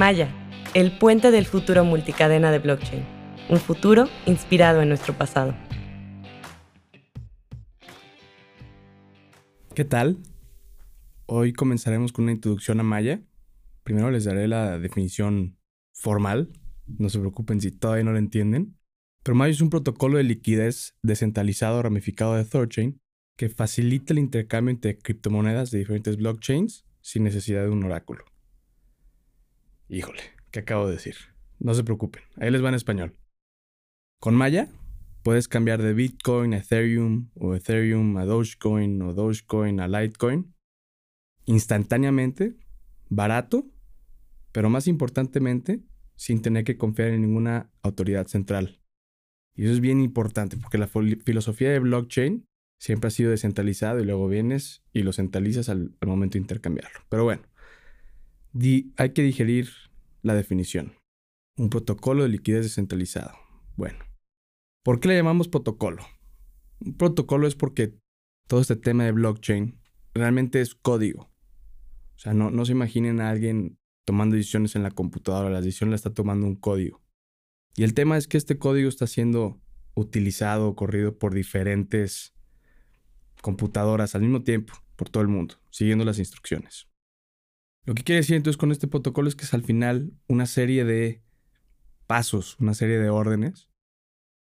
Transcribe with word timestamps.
Maya, 0.00 0.30
el 0.72 0.96
puente 0.96 1.30
del 1.30 1.44
futuro 1.44 1.84
multicadena 1.84 2.50
de 2.50 2.58
blockchain. 2.58 3.04
Un 3.50 3.58
futuro 3.58 4.08
inspirado 4.24 4.80
en 4.80 4.88
nuestro 4.88 5.12
pasado. 5.12 5.54
¿Qué 9.74 9.84
tal? 9.84 10.16
Hoy 11.26 11.52
comenzaremos 11.52 12.12
con 12.12 12.22
una 12.22 12.32
introducción 12.32 12.80
a 12.80 12.82
Maya. 12.82 13.20
Primero 13.82 14.10
les 14.10 14.24
daré 14.24 14.48
la 14.48 14.78
definición 14.78 15.58
formal. 15.92 16.48
No 16.86 17.10
se 17.10 17.18
preocupen 17.18 17.60
si 17.60 17.70
todavía 17.70 18.04
no 18.04 18.14
la 18.14 18.20
entienden. 18.20 18.78
Pero 19.22 19.34
Maya 19.34 19.52
es 19.52 19.60
un 19.60 19.68
protocolo 19.68 20.16
de 20.16 20.24
liquidez 20.24 20.96
descentralizado 21.02 21.82
ramificado 21.82 22.36
de 22.36 22.46
Thorchain 22.46 23.02
que 23.36 23.50
facilita 23.50 24.14
el 24.14 24.20
intercambio 24.20 24.72
entre 24.72 24.96
criptomonedas 24.96 25.70
de 25.70 25.80
diferentes 25.80 26.16
blockchains 26.16 26.86
sin 27.02 27.22
necesidad 27.22 27.64
de 27.64 27.68
un 27.68 27.84
oráculo. 27.84 28.29
Híjole, 29.92 30.20
¿qué 30.52 30.60
acabo 30.60 30.86
de 30.86 30.92
decir? 30.92 31.16
No 31.58 31.74
se 31.74 31.82
preocupen, 31.82 32.22
ahí 32.36 32.48
les 32.52 32.62
va 32.62 32.68
en 32.68 32.76
español. 32.76 33.16
Con 34.20 34.36
Maya 34.36 34.68
puedes 35.24 35.48
cambiar 35.48 35.82
de 35.82 35.94
Bitcoin 35.94 36.54
a 36.54 36.58
Ethereum 36.58 37.30
o 37.34 37.56
Ethereum 37.56 38.16
a 38.16 38.24
Dogecoin 38.24 39.02
o 39.02 39.14
Dogecoin 39.14 39.80
a 39.80 39.88
Litecoin 39.88 40.54
instantáneamente, 41.46 42.54
barato, 43.08 43.66
pero 44.52 44.70
más 44.70 44.86
importantemente, 44.86 45.80
sin 46.14 46.40
tener 46.40 46.62
que 46.62 46.76
confiar 46.76 47.08
en 47.08 47.22
ninguna 47.22 47.72
autoridad 47.82 48.28
central. 48.28 48.80
Y 49.56 49.64
eso 49.64 49.72
es 49.72 49.80
bien 49.80 50.00
importante 50.00 50.56
porque 50.56 50.78
la 50.78 50.86
filosofía 50.86 51.70
de 51.70 51.80
blockchain 51.80 52.46
siempre 52.78 53.08
ha 53.08 53.10
sido 53.10 53.32
descentralizado 53.32 53.98
y 53.98 54.04
luego 54.04 54.28
vienes 54.28 54.84
y 54.92 55.02
lo 55.02 55.12
centralizas 55.12 55.68
al, 55.68 55.96
al 56.00 56.08
momento 56.08 56.34
de 56.34 56.42
intercambiarlo. 56.42 57.00
Pero 57.08 57.24
bueno, 57.24 57.42
hay 58.96 59.12
que 59.12 59.22
digerir 59.22 59.70
la 60.22 60.34
definición. 60.34 60.94
Un 61.56 61.70
protocolo 61.70 62.22
de 62.22 62.30
liquidez 62.30 62.64
descentralizado. 62.64 63.32
Bueno, 63.76 63.98
¿por 64.82 65.00
qué 65.00 65.08
le 65.08 65.16
llamamos 65.16 65.48
protocolo? 65.48 66.04
Un 66.80 66.96
protocolo 66.96 67.46
es 67.46 67.54
porque 67.54 67.94
todo 68.46 68.60
este 68.60 68.76
tema 68.76 69.04
de 69.04 69.12
blockchain 69.12 69.78
realmente 70.14 70.60
es 70.60 70.74
código. 70.74 71.30
O 72.16 72.18
sea, 72.18 72.34
no, 72.34 72.50
no 72.50 72.64
se 72.64 72.72
imaginen 72.72 73.20
a 73.20 73.30
alguien 73.30 73.78
tomando 74.04 74.36
decisiones 74.36 74.74
en 74.76 74.82
la 74.82 74.90
computadora, 74.90 75.50
la 75.50 75.60
decisión 75.60 75.90
la 75.90 75.96
está 75.96 76.12
tomando 76.12 76.46
un 76.46 76.56
código. 76.56 77.02
Y 77.76 77.84
el 77.84 77.94
tema 77.94 78.16
es 78.16 78.26
que 78.26 78.36
este 78.36 78.58
código 78.58 78.88
está 78.88 79.06
siendo 79.06 79.60
utilizado, 79.94 80.74
corrido 80.74 81.16
por 81.18 81.34
diferentes 81.34 82.34
computadoras 83.40 84.14
al 84.14 84.22
mismo 84.22 84.42
tiempo, 84.42 84.74
por 84.96 85.08
todo 85.08 85.22
el 85.22 85.28
mundo, 85.28 85.56
siguiendo 85.70 86.04
las 86.04 86.18
instrucciones. 86.18 86.89
Lo 87.84 87.94
que 87.94 88.04
quiere 88.04 88.20
decir 88.20 88.36
entonces 88.36 88.58
con 88.58 88.72
este 88.72 88.88
protocolo 88.88 89.28
es 89.28 89.36
que 89.36 89.44
es 89.44 89.54
al 89.54 89.62
final 89.62 90.12
una 90.28 90.46
serie 90.46 90.84
de 90.84 91.22
pasos, 92.06 92.58
una 92.60 92.74
serie 92.74 92.98
de 92.98 93.08
órdenes 93.08 93.70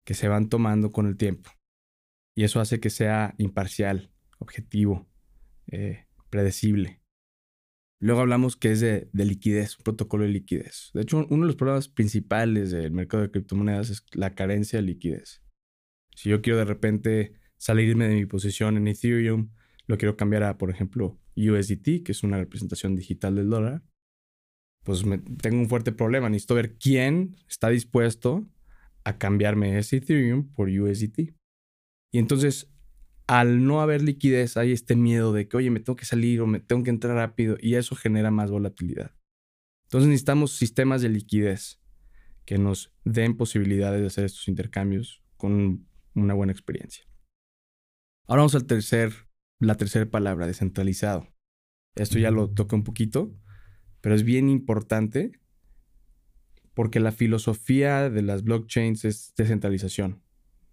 que 0.05 0.13
se 0.13 0.27
van 0.27 0.49
tomando 0.49 0.91
con 0.91 1.05
el 1.05 1.17
tiempo. 1.17 1.51
Y 2.35 2.43
eso 2.43 2.59
hace 2.59 2.79
que 2.79 2.89
sea 2.89 3.35
imparcial, 3.37 4.11
objetivo, 4.39 5.07
eh, 5.67 6.07
predecible. 6.29 7.01
Luego 8.01 8.21
hablamos 8.21 8.55
que 8.55 8.71
es 8.71 8.79
de, 8.79 9.09
de, 9.11 9.25
liquidez, 9.25 9.77
un 9.77 9.83
protocolo 9.83 10.23
de 10.23 10.29
liquidez. 10.29 10.89
De 10.93 11.01
hecho, 11.01 11.27
uno 11.29 11.43
de 11.43 11.47
los 11.47 11.57
problemas 11.57 11.89
principales 11.89 12.71
del 12.71 12.91
mercado 12.91 13.23
de 13.23 13.31
criptomonedas 13.31 13.89
es 13.89 14.05
la 14.13 14.35
carencia 14.35 14.79
de 14.79 14.83
liquidez. 14.83 15.43
Si 16.15 16.29
yo 16.29 16.41
quiero 16.41 16.57
de 16.57 16.65
repente 16.65 17.33
salirme 17.57 18.07
de 18.07 18.15
mi 18.15 18.25
posición 18.25 18.77
en 18.77 18.87
Ethereum, 18.87 19.51
lo 19.85 19.97
quiero 19.97 20.15
cambiar 20.15 20.43
a, 20.43 20.57
por 20.57 20.69
ejemplo, 20.69 21.19
USDT, 21.39 22.03
que 22.03 22.11
es 22.11 22.23
una 22.23 22.37
representación 22.37 22.95
digital 22.95 23.35
del 23.35 23.49
dólar, 23.49 23.83
pues 24.83 25.03
tengo 25.41 25.59
un 25.59 25.69
fuerte 25.69 25.91
problema. 25.91 26.29
Necesito 26.29 26.55
ver 26.55 26.77
quién 26.77 27.35
está 27.47 27.69
dispuesto 27.69 28.47
a 29.03 29.17
cambiarme 29.17 29.77
ese 29.77 29.97
Ethereum 29.97 30.51
por 30.53 30.69
USDT. 30.69 31.35
Y 32.11 32.17
entonces, 32.17 32.71
al 33.27 33.65
no 33.65 33.81
haber 33.81 34.01
liquidez, 34.01 34.57
hay 34.57 34.71
este 34.71 34.95
miedo 34.95 35.31
de 35.33 35.47
que, 35.47 35.57
oye, 35.57 35.69
me 35.69 35.79
tengo 35.79 35.95
que 35.95 36.05
salir 36.05 36.41
o 36.41 36.47
me 36.47 36.59
tengo 36.59 36.83
que 36.83 36.89
entrar 36.89 37.15
rápido 37.15 37.57
y 37.59 37.75
eso 37.75 37.95
genera 37.95 38.31
más 38.31 38.49
volatilidad. 38.49 39.15
Entonces 39.85 40.07
necesitamos 40.07 40.51
sistemas 40.51 41.01
de 41.01 41.09
liquidez 41.09 41.79
que 42.45 42.57
nos 42.57 42.91
den 43.05 43.37
posibilidades 43.37 44.01
de 44.01 44.07
hacer 44.07 44.25
estos 44.25 44.47
intercambios 44.47 45.23
con 45.37 45.87
una 46.15 46.33
buena 46.33 46.51
experiencia. 46.51 47.05
Ahora 48.27 48.41
vamos 48.41 48.55
al 48.55 48.65
tercer, 48.65 49.28
la 49.59 49.75
tercera 49.75 50.09
palabra, 50.09 50.47
descentralizado. 50.47 51.27
Esto 51.95 52.17
ya 52.17 52.31
lo 52.31 52.49
toqué 52.49 52.75
un 52.75 52.83
poquito, 52.83 53.35
pero 54.01 54.15
es 54.15 54.23
bien 54.23 54.49
importante 54.49 55.33
porque 56.73 56.99
la 56.99 57.11
filosofía 57.11 58.09
de 58.09 58.21
las 58.21 58.43
blockchains 58.43 59.03
es 59.05 59.33
descentralización. 59.35 60.23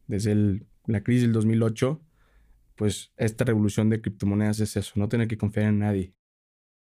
Desde 0.06 0.64
la 0.86 1.02
crisis 1.02 1.22
del 1.22 1.32
2008, 1.32 2.00
pues 2.76 3.12
esta 3.16 3.44
revolución 3.44 3.90
de 3.90 4.00
criptomonedas 4.00 4.60
es 4.60 4.76
eso, 4.76 4.92
no 4.96 5.08
tener 5.08 5.26
que 5.26 5.38
confiar 5.38 5.66
en 5.66 5.80
nadie. 5.80 6.14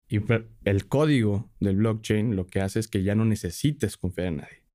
Y 0.08 0.20
el 0.64 0.88
código 0.88 1.50
del 1.60 1.76
blockchain 1.76 2.34
lo 2.34 2.46
que 2.46 2.60
hace 2.60 2.80
es 2.80 2.88
que 2.88 3.02
ya 3.02 3.14
no 3.14 3.24
necesites 3.24 3.96
confiar 3.96 4.28
en 4.28 4.36
nadie. 4.38 4.66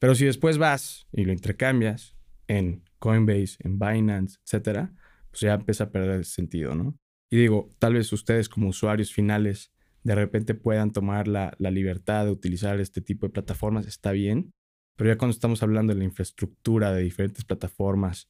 Pero 0.00 0.14
si 0.14 0.24
después 0.24 0.58
vas 0.58 1.06
y 1.12 1.24
lo 1.24 1.32
intercambias 1.32 2.16
en 2.48 2.82
Coinbase, 2.98 3.56
en 3.60 3.78
Binance, 3.78 4.38
etcétera, 4.44 4.92
pues 5.30 5.40
ya 5.40 5.54
empieza 5.54 5.84
a 5.84 5.90
perder 5.90 6.24
sentido, 6.24 6.74
¿no? 6.74 6.96
Y 7.30 7.36
digo, 7.36 7.70
tal 7.78 7.94
vez 7.94 8.12
ustedes 8.12 8.48
como 8.48 8.68
usuarios 8.68 9.12
finales 9.12 9.72
de 10.02 10.14
repente 10.14 10.54
puedan 10.54 10.92
tomar 10.92 11.28
la, 11.28 11.54
libertad 11.58 12.24
de 12.24 12.30
utilizar 12.30 12.80
este 12.80 13.00
tipo 13.00 13.26
de 13.26 13.32
plataformas, 13.32 13.86
está 13.86 14.12
bien, 14.12 14.50
pero 14.96 15.10
ya 15.10 15.18
cuando 15.18 15.34
estamos 15.34 15.62
hablando 15.62 15.92
de 15.92 15.98
la 15.98 16.04
infraestructura 16.04 16.92
de 16.92 17.02
diferentes 17.02 17.44
plataformas 17.44 18.28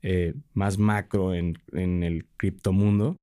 eh, 0.00 0.34
más 0.52 0.78
macro 0.78 1.34
en, 1.34 1.58
en 1.72 2.02
el 2.02 2.26
criptomundo, 2.36 3.16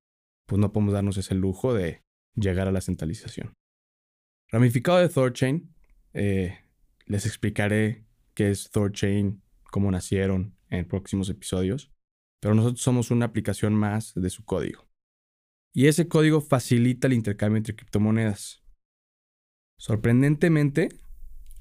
pues 0.46 0.60
no 0.60 0.72
podemos 0.72 0.94
darnos 0.94 1.18
ese 1.18 1.34
lujo 1.34 1.74
de 1.74 2.02
llegar 2.34 2.68
a 2.68 2.72
la 2.72 2.80
centralización. 2.80 3.52
Ramificado 4.50 4.98
de 4.98 5.08
Thorchain, 5.08 5.74
eh, 6.12 6.58
les 7.06 7.26
explicaré 7.26 8.04
qué 8.34 8.50
es 8.50 8.70
Thorchain, 8.70 9.42
cómo 9.70 9.90
nacieron 9.90 10.56
en 10.70 10.86
próximos 10.86 11.28
episodios 11.28 11.92
pero 12.40 12.54
nosotros 12.54 12.80
somos 12.80 13.10
una 13.10 13.26
aplicación 13.26 13.74
más 13.74 14.12
de 14.14 14.30
su 14.30 14.44
código. 14.44 14.88
Y 15.72 15.86
ese 15.86 16.08
código 16.08 16.40
facilita 16.40 17.06
el 17.06 17.12
intercambio 17.12 17.58
entre 17.58 17.76
criptomonedas. 17.76 18.64
Sorprendentemente, 19.78 20.88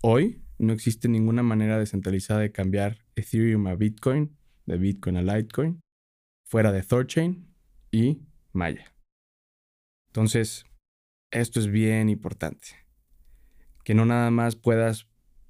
hoy 0.01 0.43
no 0.57 0.73
existe 0.73 1.07
ninguna 1.07 1.43
manera 1.43 1.77
descentralizada 1.77 2.41
de 2.41 2.51
cambiar 2.51 3.05
Ethereum 3.15 3.67
a 3.67 3.75
Bitcoin, 3.75 4.37
de 4.65 4.77
Bitcoin 4.77 5.17
a 5.17 5.21
Litecoin, 5.21 5.81
fuera 6.45 6.71
de 6.71 6.81
Thorchain 6.81 7.53
y 7.91 8.23
Maya. 8.51 8.95
Entonces, 10.07 10.65
esto 11.31 11.59
es 11.59 11.67
bien 11.67 12.09
importante. 12.09 12.69
Que 13.83 13.93
no 13.93 14.05
nada 14.05 14.31
más 14.31 14.55
puedas 14.55 15.08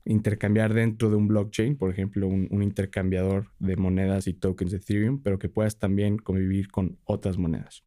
intercambiar 0.09 0.73
dentro 0.73 1.11
de 1.11 1.15
un 1.15 1.27
blockchain, 1.27 1.77
por 1.77 1.91
ejemplo, 1.91 2.27
un, 2.27 2.63
intercambiador 2.63 3.51
de 3.59 3.75
monedas 3.75 4.25
y 4.27 4.33
tokens 4.33 4.71
de 4.71 4.77
Ethereum, 4.77 5.21
pero 5.21 5.37
que 5.37 5.49
puedas 5.49 5.77
también 5.77 6.17
convivir 6.17 6.69
con 6.69 6.97
otras 7.03 7.37
monedas. 7.37 7.83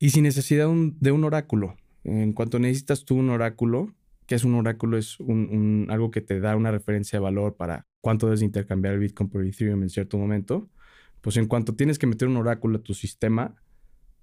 Y 0.00 0.10
sin 0.10 0.24
necesidad 0.24 0.68
de 0.68 1.12
un 1.12 1.24
oráculo. 1.24 1.76
En 2.02 2.32
cuanto 2.32 2.58
necesitas 2.58 3.04
tú 3.04 3.14
un 3.16 3.30
oráculo, 3.30 3.94
que 4.26 4.34
es 4.34 4.44
un 4.44 4.54
oráculo? 4.56 4.98
Es 4.98 5.20
un, 5.20 5.86
algo 5.90 6.10
que 6.10 6.20
te 6.20 6.40
da 6.40 6.56
una 6.56 6.72
referencia 6.72 7.18
de 7.18 7.22
valor 7.22 7.56
para 7.56 7.86
cuánto 8.00 8.26
debes 8.26 8.42
intercambiar 8.42 8.94
el 8.94 9.00
Bitcoin 9.00 9.30
por 9.30 9.44
Ethereum 9.44 9.82
en 9.82 9.90
cierto 9.90 10.18
momento. 10.18 10.68
Pues 11.20 11.36
en 11.36 11.46
cuanto 11.46 11.74
tienes 11.74 12.00
que 12.00 12.08
meter 12.08 12.26
un 12.26 12.36
oráculo 12.36 12.78
a 12.78 12.82
tu 12.82 12.94
sistema, 12.94 13.54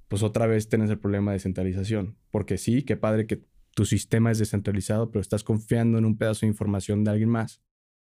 pues 0.10 0.22
otra 0.22 0.48
vez 0.48 0.68
tienes 0.68 0.90
el 0.90 1.00
problema 1.00 1.32
de 1.32 1.40
centralización. 1.40 2.18
Porque 2.30 2.58
sí, 2.58 2.84
qué 2.84 2.98
padre 2.98 3.26
que 3.26 3.42
tu 3.76 3.86
sistema 3.86 4.32
es 4.32 4.40
descentralizado, 4.40 5.12
pero 5.12 5.22
estás 5.22 5.44
confiando 5.44 5.98
en 5.98 6.06
un 6.06 6.18
pedazo 6.18 6.42
de 6.42 6.48
información 6.48 7.04
de 7.04 7.12
alguien 7.12 7.30
más. 7.30 7.62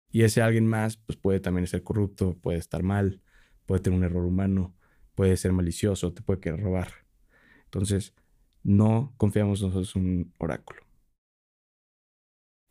Y 0.10 0.24
ese 0.24 0.42
alguien 0.42 0.66
más, 0.66 0.96
pues 0.98 1.18
puede 1.18 1.42
también 1.42 1.68
ser 1.68 1.84
corrupto, 1.84 2.38
puede 2.40 2.58
estar 2.58 2.84
mal, 2.84 3.22
puede 3.66 3.81
tener 3.81 4.00
un 4.00 4.06
error 4.06 4.25
humano, 4.25 4.74
puede 5.14 5.36
ser 5.36 5.52
malicioso, 5.52 6.14
te 6.14 6.22
puede 6.22 6.40
querer 6.40 6.62
robar. 6.62 6.88
Entonces, 7.66 8.16
no 8.64 9.14
confiamos 9.18 9.62
nosotros 9.62 9.94
en 9.98 10.06
un 10.06 10.34
oráculo. 10.38 10.81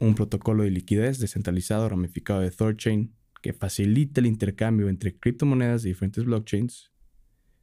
Un 0.01 0.15
protocolo 0.15 0.63
de 0.63 0.71
liquidez 0.71 1.19
descentralizado 1.19 1.89
ramificado 1.91 2.41
de 2.41 2.51
Thorchain 2.51 3.15
que 3.43 3.53
facilita 3.53 4.21
el 4.21 4.27
intercambio 4.27 4.89
entre 4.89 5.19
criptomonedas 5.19 5.83
de 5.83 5.91
diferentes 5.91 6.25
blockchains 6.25 6.93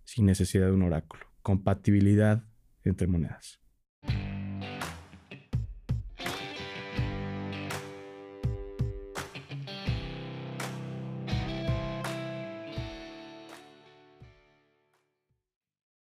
sin 0.03 0.27
necesidad 0.27 0.67
de 0.67 0.73
un 0.73 0.83
oráculo. 0.83 1.25
Compatibilidad 1.41 2.47
entre 2.83 3.07
monedas. 3.07 3.62